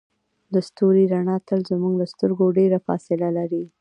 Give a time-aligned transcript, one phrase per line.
[0.53, 3.63] د ستوري رڼا تل زموږ له سترګو ډیره فاصله لري.